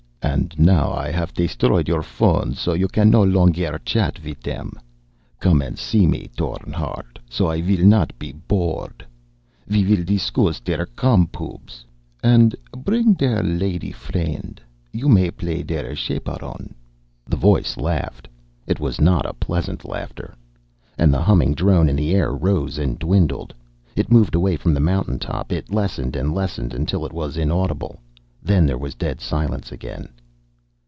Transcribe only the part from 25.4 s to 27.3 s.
It lessened and lessened until it